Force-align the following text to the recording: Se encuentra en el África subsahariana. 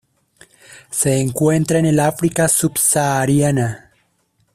Se 0.89 1.19
encuentra 1.21 1.77
en 1.77 1.85
el 1.85 1.99
África 1.99 2.47
subsahariana. 2.47 3.91